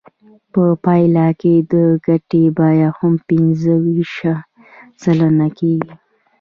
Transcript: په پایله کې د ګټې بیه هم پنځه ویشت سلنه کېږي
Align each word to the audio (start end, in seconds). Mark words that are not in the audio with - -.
په 0.53 0.63
پایله 0.83 1.27
کې 1.41 1.53
د 1.71 1.73
ګټې 2.05 2.43
بیه 2.57 2.89
هم 2.97 3.13
پنځه 3.27 3.73
ویشت 3.83 4.21
سلنه 5.01 5.47
کېږي 5.57 5.93